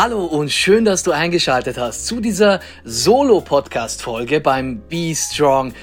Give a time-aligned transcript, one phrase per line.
[0.00, 5.74] Hallo und schön, dass du eingeschaltet hast zu dieser Solo-Podcast-Folge beim Be Strong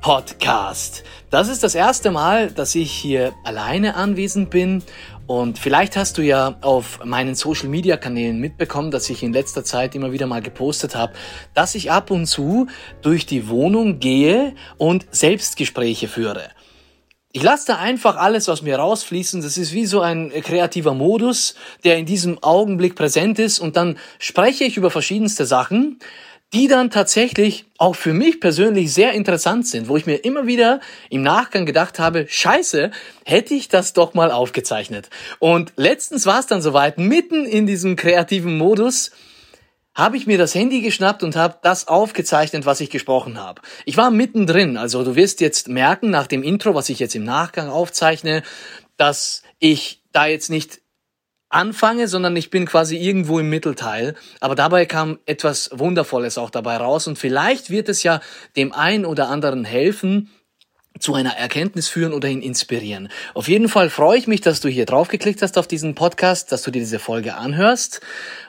[0.00, 1.04] Podcast.
[1.30, 4.82] Das ist das erste Mal, dass ich hier alleine anwesend bin
[5.28, 10.10] und vielleicht hast du ja auf meinen Social-Media-Kanälen mitbekommen, dass ich in letzter Zeit immer
[10.10, 11.12] wieder mal gepostet habe,
[11.54, 12.66] dass ich ab und zu
[13.02, 16.50] durch die Wohnung gehe und Selbstgespräche führe.
[17.32, 19.40] Ich lasse da einfach alles aus mir rausfließen.
[19.40, 23.60] Das ist wie so ein kreativer Modus, der in diesem Augenblick präsent ist.
[23.60, 26.00] Und dann spreche ich über verschiedenste Sachen,
[26.52, 30.80] die dann tatsächlich auch für mich persönlich sehr interessant sind, wo ich mir immer wieder
[31.08, 32.90] im Nachgang gedacht habe, scheiße,
[33.24, 35.08] hätte ich das doch mal aufgezeichnet.
[35.38, 39.12] Und letztens war es dann soweit, mitten in diesem kreativen Modus,
[40.00, 43.62] habe ich mir das Handy geschnappt und habe das aufgezeichnet, was ich gesprochen habe.
[43.84, 47.24] Ich war mittendrin, also du wirst jetzt merken nach dem Intro, was ich jetzt im
[47.24, 48.42] Nachgang aufzeichne,
[48.96, 50.80] dass ich da jetzt nicht
[51.50, 54.14] anfange, sondern ich bin quasi irgendwo im Mittelteil.
[54.40, 58.20] Aber dabei kam etwas Wundervolles auch dabei raus und vielleicht wird es ja
[58.56, 60.30] dem einen oder anderen helfen,
[61.00, 63.08] zu einer Erkenntnis führen oder ihn inspirieren.
[63.34, 66.62] Auf jeden Fall freue ich mich, dass du hier draufgeklickt hast auf diesen Podcast, dass
[66.62, 68.00] du dir diese Folge anhörst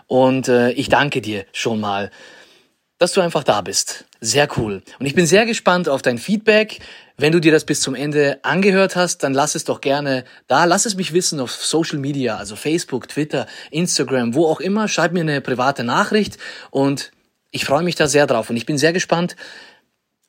[0.07, 2.11] und äh, ich danke dir schon mal,
[3.01, 4.05] dass du einfach da bist.
[4.19, 4.83] Sehr cool.
[4.99, 6.81] Und ich bin sehr gespannt auf dein Feedback.
[7.17, 10.65] Wenn du dir das bis zum Ende angehört hast, dann lass es doch gerne da.
[10.65, 14.87] Lass es mich wissen auf Social Media, also Facebook, Twitter, Instagram, wo auch immer.
[14.87, 16.37] Schreib mir eine private Nachricht
[16.69, 17.11] und
[17.49, 18.51] ich freue mich da sehr drauf.
[18.51, 19.35] Und ich bin sehr gespannt,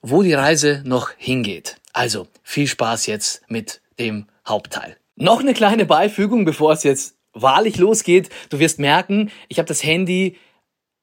[0.00, 1.76] wo die Reise noch hingeht.
[1.92, 4.96] Also viel Spaß jetzt mit dem Hauptteil.
[5.16, 8.30] Noch eine kleine Beifügung, bevor es jetzt wahrlich losgeht.
[8.50, 10.38] Du wirst merken, ich habe das Handy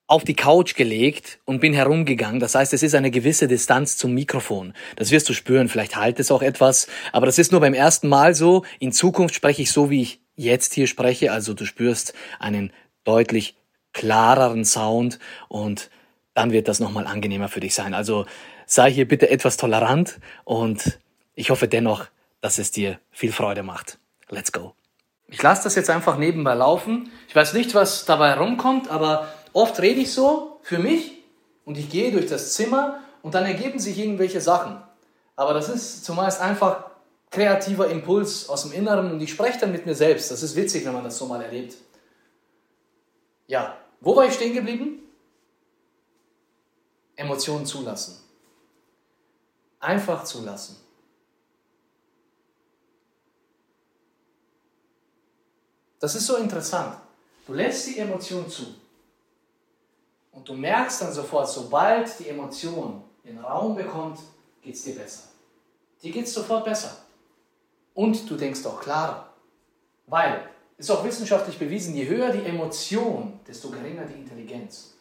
[0.08, 2.40] auf die Couch gelegt und bin herumgegangen.
[2.40, 4.74] Das heißt, es ist eine gewisse Distanz zum Mikrofon.
[4.96, 5.70] Das wirst du spüren.
[5.70, 6.88] Vielleicht halt es auch etwas.
[7.12, 8.66] Aber das ist nur beim ersten Mal so.
[8.80, 11.32] In Zukunft spreche ich so, wie ich jetzt hier spreche.
[11.32, 12.74] Also du spürst einen
[13.04, 13.56] deutlich
[13.94, 15.92] klareren Sound und
[16.34, 17.94] dann wird das nochmal angenehmer für dich sein.
[17.94, 18.26] Also
[18.70, 21.00] sei hier bitte etwas tolerant und
[21.34, 22.06] ich hoffe dennoch,
[22.40, 23.98] dass es dir viel Freude macht.
[24.30, 24.76] Let's go.
[25.28, 27.12] Ich lasse das jetzt einfach nebenbei laufen.
[27.28, 31.14] Ich weiß nicht, was dabei rumkommt, aber oft rede ich so für mich
[31.66, 34.82] und ich gehe durch das Zimmer und dann ergeben sich irgendwelche Sachen.
[35.36, 36.92] Aber das ist zumeist einfach
[37.32, 40.30] kreativer Impuls aus dem Inneren und ich spreche dann mit mir selbst.
[40.30, 41.76] Das ist witzig, wenn man das so mal erlebt.
[43.48, 45.00] Ja, wo war ich stehen geblieben?
[47.16, 48.29] Emotionen zulassen.
[49.80, 50.78] Einfach zulassen.
[56.00, 56.98] Das ist so interessant.
[57.46, 58.64] Du lässt die Emotion zu.
[60.32, 64.20] Und du merkst dann sofort, sobald die Emotion den Raum bekommt,
[64.62, 65.24] geht es dir besser.
[66.02, 66.96] Dir geht es sofort besser.
[67.94, 69.34] Und du denkst auch klarer.
[70.08, 74.94] Weil, ist auch wissenschaftlich bewiesen, je höher die Emotion, desto geringer die Intelligenz.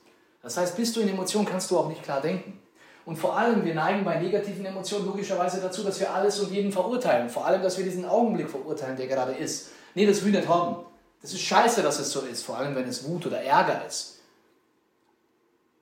[0.43, 2.60] Das heißt, bist du in Emotionen, kannst du auch nicht klar denken.
[3.08, 6.70] Und vor allem, wir neigen bei negativen Emotionen logischerweise dazu, dass wir alles und jeden
[6.70, 7.30] verurteilen.
[7.30, 9.70] Vor allem, dass wir diesen Augenblick verurteilen, der gerade ist.
[9.94, 10.84] Nee, das will ich nicht haben.
[11.22, 14.18] Das ist scheiße, dass es so ist, vor allem wenn es Wut oder Ärger ist.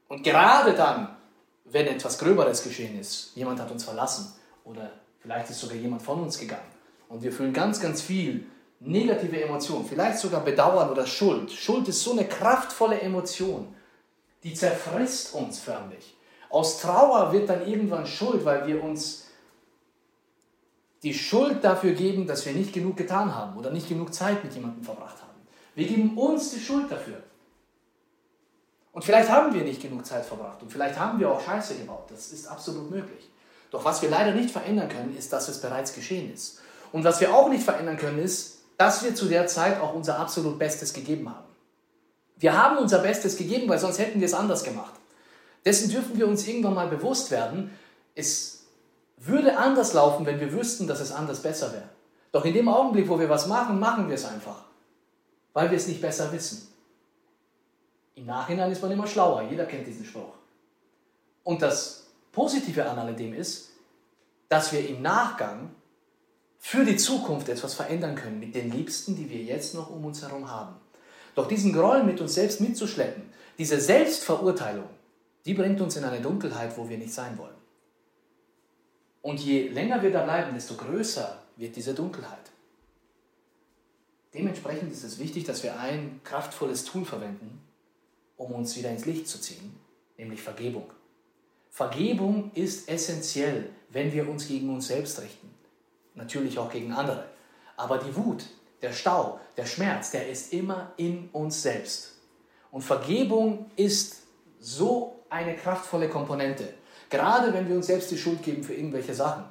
[0.07, 1.17] Und gerade dann,
[1.65, 4.33] wenn etwas Gröberes geschehen ist, jemand hat uns verlassen
[4.63, 6.71] oder vielleicht ist sogar jemand von uns gegangen
[7.09, 8.47] und wir fühlen ganz, ganz viel
[8.79, 11.51] negative Emotionen, vielleicht sogar Bedauern oder Schuld.
[11.51, 13.75] Schuld ist so eine kraftvolle Emotion,
[14.45, 16.16] die zerfrisst uns förmlich.
[16.57, 19.27] Aus Trauer wird dann irgendwann Schuld, weil wir uns
[21.03, 24.55] die Schuld dafür geben, dass wir nicht genug getan haben oder nicht genug Zeit mit
[24.55, 25.39] jemandem verbracht haben.
[25.75, 27.23] Wir geben uns die Schuld dafür.
[28.93, 32.07] Und vielleicht haben wir nicht genug Zeit verbracht und vielleicht haben wir auch Scheiße gebaut.
[32.09, 33.29] Das ist absolut möglich.
[33.71, 36.63] Doch was wir leider nicht verändern können, ist, dass es bereits geschehen ist.
[36.91, 40.19] Und was wir auch nicht verändern können, ist, dass wir zu der Zeit auch unser
[40.19, 41.45] absolut Bestes gegeben haben.
[42.39, 44.95] Wir haben unser Bestes gegeben, weil sonst hätten wir es anders gemacht.
[45.67, 47.71] Dessen dürfen wir uns irgendwann mal bewusst werden.
[48.15, 48.65] Es
[49.19, 51.91] würde anders laufen, wenn wir wüssten, dass es anders besser wäre.
[52.33, 54.67] Doch in dem Augenblick, wo wir was machen, machen wir es einfach
[55.57, 56.69] weil wir es nicht besser wissen.
[58.15, 60.35] Im Nachhinein ist man immer schlauer, jeder kennt diesen Spruch.
[61.45, 63.71] Und das Positive an alledem ist,
[64.51, 65.71] dass wir im Nachgang
[66.59, 70.21] für die Zukunft etwas verändern können mit den Liebsten, die wir jetzt noch um uns
[70.21, 70.77] herum haben.
[71.35, 73.23] Doch diesen Groll mit uns selbst mitzuschleppen,
[73.57, 74.91] diese Selbstverurteilung,
[75.47, 77.55] die bringt uns in eine Dunkelheit, wo wir nicht sein wollen.
[79.23, 82.51] Und je länger wir da bleiben, desto größer wird diese Dunkelheit.
[84.35, 87.61] Dementsprechend ist es wichtig, dass wir ein kraftvolles Tool verwenden,
[88.37, 89.75] um uns wieder ins Licht zu ziehen,
[90.19, 90.91] nämlich Vergebung.
[91.71, 95.55] Vergebung ist essentiell, wenn wir uns gegen uns selbst richten,
[96.15, 97.29] natürlich auch gegen andere.
[97.77, 98.47] Aber die Wut,
[98.83, 102.17] der Stau, der Schmerz, der ist immer in uns selbst.
[102.71, 104.23] Und Vergebung ist
[104.59, 106.75] so eine kraftvolle Komponente.
[107.11, 109.45] Gerade wenn wir uns selbst die Schuld geben für irgendwelche Sachen.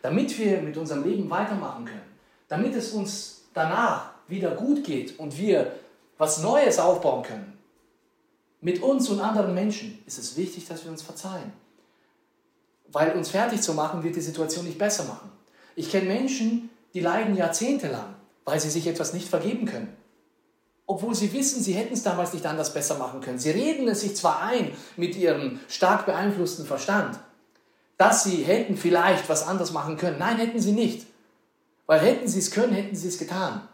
[0.00, 2.18] Damit wir mit unserem Leben weitermachen können.
[2.48, 5.72] Damit es uns danach wieder gut geht und wir
[6.18, 7.58] was Neues aufbauen können.
[8.60, 11.52] Mit uns und anderen Menschen ist es wichtig, dass wir uns verzeihen.
[12.88, 15.32] Weil uns fertig zu machen, wird die Situation nicht besser machen.
[15.74, 18.14] Ich kenne Menschen, die leiden jahrzehntelang,
[18.44, 19.96] weil sie sich etwas nicht vergeben können.
[20.92, 23.38] Obwohl sie wissen, sie hätten es damals nicht anders besser machen können.
[23.38, 27.18] Sie reden es sich zwar ein mit ihrem stark beeinflussten Verstand,
[27.96, 30.18] dass sie hätten vielleicht was anders machen können.
[30.18, 31.06] Nein, hätten sie nicht.
[31.86, 33.66] Weil hätten sie es können, hätten sie es getan.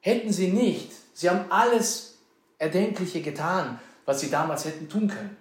[0.00, 0.92] Hätten sie nicht.
[1.14, 2.18] Sie haben alles
[2.58, 5.34] Erdenkliche getan, was sie damals hätten tun können.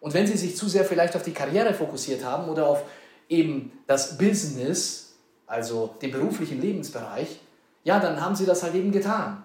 [0.00, 2.82] Und wenn sie sich zu sehr vielleicht auf die Karriere fokussiert haben oder auf
[3.30, 5.14] eben das Business,
[5.46, 7.40] also den beruflichen Lebensbereich,
[7.84, 9.42] ja, dann haben sie das halt eben getan.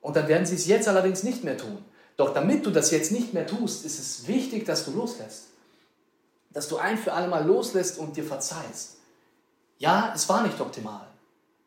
[0.00, 1.84] Und dann werden sie es jetzt allerdings nicht mehr tun.
[2.16, 5.48] Doch damit du das jetzt nicht mehr tust, ist es wichtig, dass du loslässt.
[6.50, 8.96] Dass du ein für alle Mal loslässt und dir verzeihst.
[9.78, 11.06] Ja, es war nicht optimal,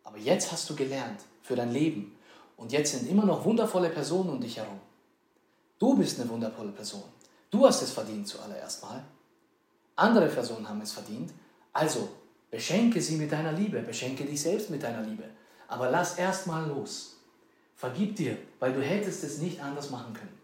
[0.03, 2.15] aber jetzt hast du gelernt für dein Leben.
[2.57, 4.79] Und jetzt sind immer noch wundervolle Personen um dich herum.
[5.79, 7.03] Du bist eine wundervolle Person.
[7.49, 9.03] Du hast es verdient zuallererst mal.
[9.95, 11.31] Andere Personen haben es verdient.
[11.71, 12.09] Also
[12.51, 15.23] beschenke sie mit deiner Liebe, beschenke dich selbst mit deiner Liebe.
[15.67, 17.17] Aber lass erst mal los.
[17.83, 20.39] Vergib dir, weil du hättest es nicht anders machen können.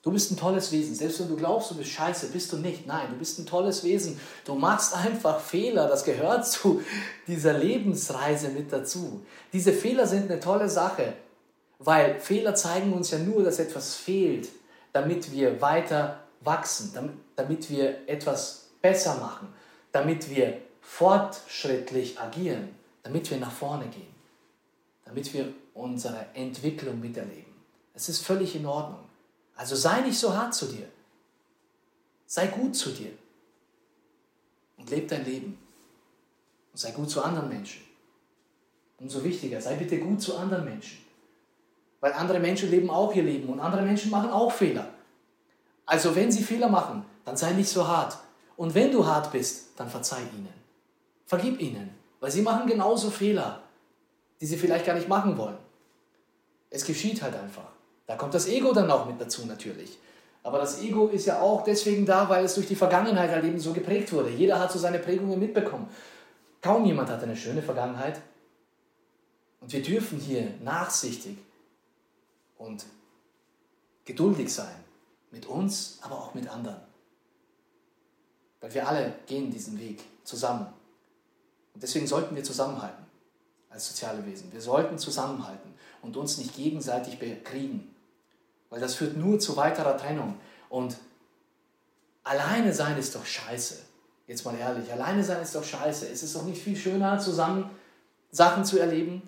[0.00, 0.94] Du bist ein tolles Wesen.
[0.94, 2.86] Selbst wenn du glaubst, du bist scheiße, bist du nicht.
[2.86, 4.18] Nein, du bist ein tolles Wesen.
[4.46, 5.86] Du machst einfach Fehler.
[5.86, 6.80] Das gehört zu
[7.26, 9.20] dieser Lebensreise mit dazu.
[9.52, 11.12] Diese Fehler sind eine tolle Sache,
[11.78, 14.48] weil Fehler zeigen uns ja nur, dass etwas fehlt,
[14.94, 19.52] damit wir weiter wachsen, damit wir etwas besser machen,
[19.92, 22.70] damit wir fortschrittlich agieren,
[23.02, 24.14] damit wir nach vorne gehen,
[25.04, 27.54] damit wir unsere Entwicklung miterleben.
[27.94, 29.00] Es ist völlig in Ordnung.
[29.56, 30.88] Also sei nicht so hart zu dir.
[32.26, 33.12] Sei gut zu dir.
[34.76, 35.58] Und lebe dein Leben.
[36.72, 37.82] Und sei gut zu anderen Menschen.
[38.98, 40.98] Umso wichtiger, sei bitte gut zu anderen Menschen.
[42.00, 44.88] Weil andere Menschen leben auch ihr Leben und andere Menschen machen auch Fehler.
[45.86, 48.18] Also wenn sie Fehler machen, dann sei nicht so hart.
[48.56, 50.52] Und wenn du hart bist, dann verzeih ihnen.
[51.26, 51.90] Vergib ihnen,
[52.20, 53.62] weil sie machen genauso Fehler,
[54.40, 55.58] die sie vielleicht gar nicht machen wollen.
[56.78, 57.66] Es geschieht halt einfach.
[58.06, 59.98] Da kommt das Ego dann auch mit dazu natürlich.
[60.44, 63.58] Aber das Ego ist ja auch deswegen da, weil es durch die Vergangenheit halt eben
[63.58, 64.30] so geprägt wurde.
[64.30, 65.88] Jeder hat so seine Prägungen mitbekommen.
[66.62, 68.22] Kaum jemand hat eine schöne Vergangenheit.
[69.60, 71.36] Und wir dürfen hier nachsichtig
[72.58, 72.86] und
[74.04, 74.76] geduldig sein.
[75.32, 76.80] Mit uns, aber auch mit anderen.
[78.60, 80.68] Weil wir alle gehen diesen Weg zusammen.
[81.74, 83.07] Und deswegen sollten wir zusammenhalten
[83.70, 84.52] als soziale Wesen.
[84.52, 87.94] Wir sollten zusammenhalten und uns nicht gegenseitig bekriegen.
[88.70, 90.38] Weil das führt nur zu weiterer Trennung.
[90.68, 90.98] Und
[92.24, 93.82] alleine sein ist doch scheiße.
[94.26, 96.08] Jetzt mal ehrlich, alleine sein ist doch scheiße.
[96.08, 97.70] Es ist doch nicht viel schöner, zusammen
[98.30, 99.22] Sachen zu erleben.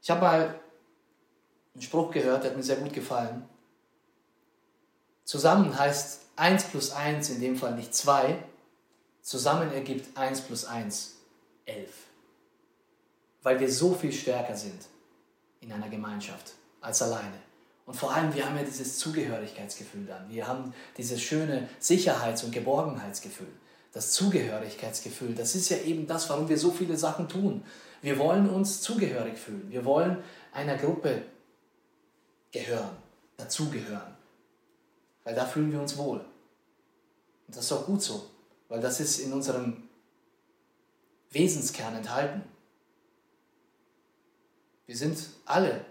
[0.00, 0.60] Ich habe mal
[1.74, 3.48] einen Spruch gehört, der hat mir sehr gut gefallen.
[5.24, 8.42] Zusammen heißt 1 plus 1 in dem Fall nicht 2.
[9.22, 11.21] Zusammen ergibt 1 plus 1
[11.66, 11.88] 11.
[13.42, 14.86] Weil wir so viel stärker sind
[15.60, 17.38] in einer Gemeinschaft als alleine.
[17.86, 20.28] Und vor allem, wir haben ja dieses Zugehörigkeitsgefühl dann.
[20.30, 23.52] Wir haben dieses schöne Sicherheits- und Geborgenheitsgefühl.
[23.92, 27.64] Das Zugehörigkeitsgefühl, das ist ja eben das, warum wir so viele Sachen tun.
[28.00, 29.66] Wir wollen uns zugehörig fühlen.
[29.68, 31.22] Wir wollen einer Gruppe
[32.52, 32.96] gehören,
[33.36, 34.16] dazugehören.
[35.24, 36.18] Weil da fühlen wir uns wohl.
[37.46, 38.30] Und das ist auch gut so,
[38.68, 39.88] weil das ist in unserem
[41.32, 42.42] Wesenskern enthalten.
[44.86, 45.84] Wir sind alle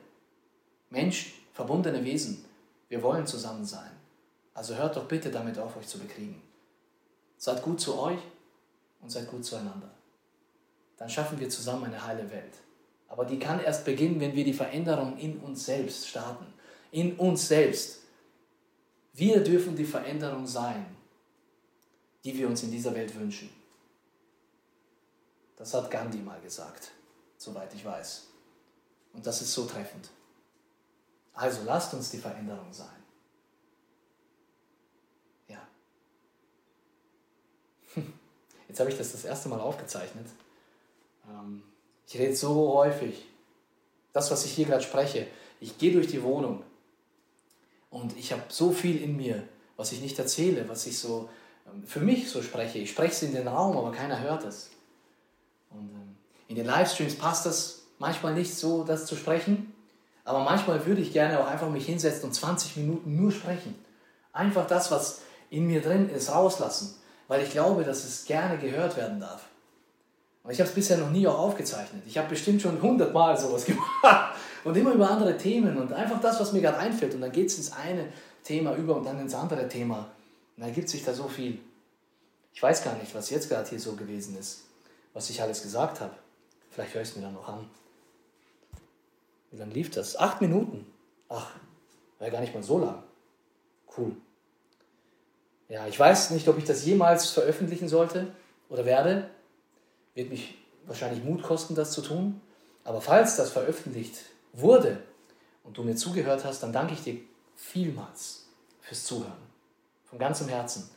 [0.90, 2.46] Menschen, verbundene Wesen.
[2.90, 3.92] Wir wollen zusammen sein.
[4.54, 6.42] Also hört doch bitte damit auf, euch zu bekriegen.
[7.38, 8.20] Seid gut zu euch
[9.02, 9.90] und seid gut zueinander.
[10.98, 12.54] Dann schaffen wir zusammen eine heile Welt.
[13.08, 16.46] Aber die kann erst beginnen, wenn wir die Veränderung in uns selbst starten.
[16.92, 18.02] In uns selbst.
[19.14, 20.86] Wir dürfen die Veränderung sein,
[22.24, 23.50] die wir uns in dieser Welt wünschen.
[25.62, 26.90] Das hat Gandhi mal gesagt,
[27.38, 28.24] soweit ich weiß.
[29.14, 30.10] Und das ist so treffend.
[31.36, 32.88] Also lasst uns die Veränderung sein.
[35.48, 35.62] Ja.
[38.68, 40.26] Jetzt habe ich das das erste Mal aufgezeichnet.
[41.30, 41.62] Ähm,
[42.08, 43.28] ich rede so häufig.
[44.14, 45.28] Das, was ich hier gerade spreche,
[45.60, 46.64] ich gehe durch die Wohnung
[47.92, 51.30] und ich habe so viel in mir, was ich nicht erzähle, was ich so
[51.68, 52.80] ähm, für mich so spreche.
[52.80, 54.72] Ich spreche es in den Raum, aber keiner hört es.
[55.74, 56.16] Und ähm,
[56.48, 59.74] in den Livestreams passt das manchmal nicht so, das zu sprechen.
[60.24, 63.76] Aber manchmal würde ich gerne auch einfach mich hinsetzen und 20 Minuten nur sprechen.
[64.34, 66.96] Einfach das, was in mir drin ist, rauslassen.
[67.28, 69.44] Weil ich glaube, dass es gerne gehört werden darf.
[70.44, 72.02] Und ich habe es bisher noch nie auch aufgezeichnet.
[72.08, 73.66] Ich habe bestimmt schon hundertmal sowas
[74.04, 74.36] gemacht.
[74.64, 77.16] Und immer über andere Themen und einfach das, was mir gerade einfällt.
[77.16, 78.06] Und dann geht es ins eine
[78.44, 80.00] Thema über und dann ins andere Thema.
[80.56, 81.60] Und dann ergibt sich da so viel.
[82.54, 84.64] Ich weiß gar nicht, was jetzt gerade hier so gewesen ist,
[85.14, 86.16] was ich alles gesagt habe.
[86.70, 87.70] Vielleicht höre ich es mir dann noch an.
[89.52, 90.18] Wie lange lief das?
[90.18, 90.86] Acht Minuten.
[91.28, 91.52] Ach,
[92.18, 93.04] war ja gar nicht mal so lang.
[93.98, 94.16] Cool.
[95.68, 98.28] Ja, ich weiß nicht, ob ich das jemals veröffentlichen sollte
[98.70, 99.30] oder werde.
[100.16, 102.42] Wird mich wahrscheinlich Mut kosten, das zu tun.
[102.84, 104.18] Aber falls das veröffentlicht
[104.54, 105.02] wurde
[105.64, 107.20] und du mir zugehört hast, dann danke ich dir
[107.56, 108.48] vielmals
[108.82, 109.52] fürs Zuhören.
[110.06, 110.90] Von ganzem Herzen.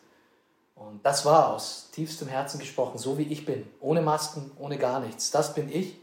[0.75, 3.67] Und das war aus tiefstem Herzen gesprochen, so wie ich bin.
[3.81, 5.31] Ohne Masken, ohne gar nichts.
[5.31, 5.97] Das bin ich.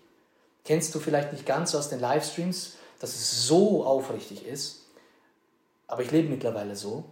[0.64, 4.86] Kennst du vielleicht nicht ganz aus den Livestreams, dass es so aufrichtig ist.
[5.88, 7.06] Aber ich lebe mittlerweile so.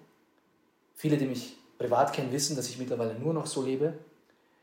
[0.96, 3.98] Viele, die mich privat kennen, wissen, dass ich mittlerweile nur noch so lebe.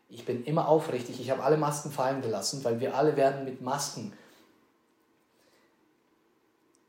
[0.09, 1.21] Ich bin immer aufrichtig.
[1.21, 4.13] Ich habe alle Masken fallen gelassen, weil wir alle werden mit Masken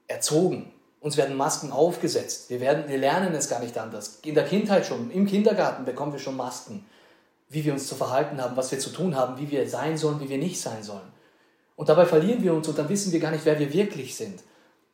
[0.07, 0.71] erzogen.
[1.07, 2.49] Uns werden Masken aufgesetzt.
[2.49, 4.19] Wir, werden, wir lernen es gar nicht anders.
[4.25, 6.85] In der Kindheit schon, im Kindergarten bekommen wir schon Masken,
[7.47, 10.19] wie wir uns zu verhalten haben, was wir zu tun haben, wie wir sein sollen,
[10.19, 11.07] wie wir nicht sein sollen.
[11.77, 14.43] Und dabei verlieren wir uns und dann wissen wir gar nicht, wer wir wirklich sind.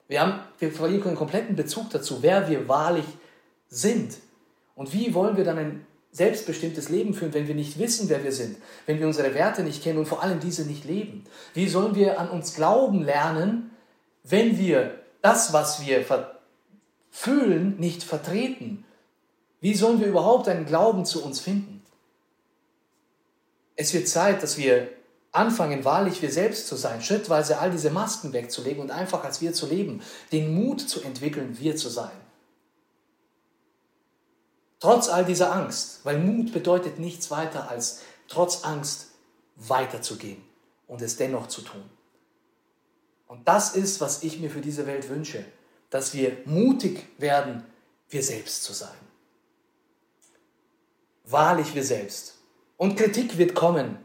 [0.08, 3.06] Wir, haben, wir verlieren einen kompletten Bezug dazu, wer wir wahrlich
[3.68, 4.14] sind.
[4.76, 8.34] Und wie wollen wir dann ein selbstbestimmtes Leben führen, wenn wir nicht wissen, wer wir
[8.34, 11.24] sind, wenn wir unsere Werte nicht kennen und vor allem diese nicht leben?
[11.56, 13.72] Wie sollen wir an uns glauben lernen,
[14.24, 16.06] wenn wir das, was wir
[17.10, 18.86] fühlen, nicht vertreten?
[19.62, 21.82] Wie sollen wir überhaupt einen Glauben zu uns finden?
[23.76, 24.90] Es wird Zeit, dass wir
[25.32, 29.54] anfangen, wahrlich wir selbst zu sein, schrittweise all diese Masken wegzulegen und einfach als wir
[29.54, 30.02] zu leben,
[30.32, 32.12] den Mut zu entwickeln, wir zu sein.
[34.80, 39.12] Trotz all dieser Angst, weil Mut bedeutet nichts weiter als trotz Angst
[39.56, 40.44] weiterzugehen
[40.88, 41.90] und es dennoch zu tun.
[43.28, 45.46] Und das ist, was ich mir für diese Welt wünsche,
[45.90, 47.64] dass wir mutig werden,
[48.10, 48.98] wir selbst zu sein.
[51.26, 52.36] Wahrlich wir selbst.
[52.78, 53.98] Und Kritik wird kommen,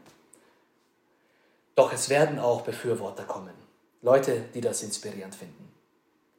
[1.74, 3.54] doch es werden auch Befürworter kommen.
[4.02, 5.72] Leute, die das inspirierend finden.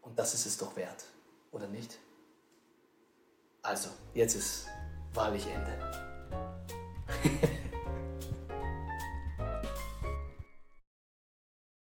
[0.01, 1.05] Und das ist es doch wert,
[1.51, 1.98] oder nicht?
[3.62, 4.67] Also, jetzt ist
[5.13, 5.77] wahrlich Ende.